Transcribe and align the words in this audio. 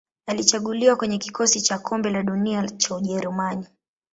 Alichaguliwa 0.27 0.95
kwenye 0.95 1.17
kikosi 1.17 1.61
cha 1.61 1.79
Kombe 1.79 2.09
la 2.09 2.23
Dunia 2.23 2.69
cha 2.69 2.95
Ujerumani. 2.95 3.67